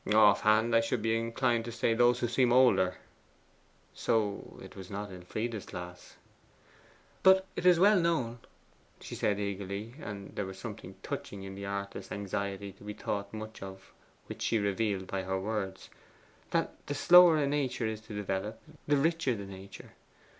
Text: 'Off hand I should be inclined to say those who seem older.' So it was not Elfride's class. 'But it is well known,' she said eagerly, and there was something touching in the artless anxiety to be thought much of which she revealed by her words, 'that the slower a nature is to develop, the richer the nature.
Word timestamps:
'Off 0.11 0.41
hand 0.41 0.75
I 0.75 0.79
should 0.81 1.03
be 1.03 1.15
inclined 1.15 1.63
to 1.65 1.71
say 1.71 1.93
those 1.93 2.21
who 2.21 2.27
seem 2.27 2.51
older.' 2.51 2.95
So 3.93 4.57
it 4.59 4.75
was 4.75 4.89
not 4.89 5.11
Elfride's 5.11 5.67
class. 5.67 6.15
'But 7.21 7.45
it 7.55 7.67
is 7.67 7.79
well 7.79 7.99
known,' 7.99 8.39
she 8.99 9.13
said 9.13 9.39
eagerly, 9.39 9.93
and 10.01 10.33
there 10.35 10.47
was 10.47 10.57
something 10.57 10.95
touching 11.03 11.43
in 11.43 11.53
the 11.53 11.67
artless 11.67 12.11
anxiety 12.11 12.71
to 12.71 12.83
be 12.83 12.93
thought 12.95 13.31
much 13.31 13.61
of 13.61 13.93
which 14.25 14.41
she 14.41 14.57
revealed 14.57 15.05
by 15.05 15.21
her 15.21 15.39
words, 15.39 15.91
'that 16.49 16.73
the 16.87 16.95
slower 16.95 17.37
a 17.37 17.45
nature 17.45 17.85
is 17.85 18.01
to 18.01 18.15
develop, 18.15 18.59
the 18.87 18.97
richer 18.97 19.35
the 19.35 19.45
nature. 19.45 19.91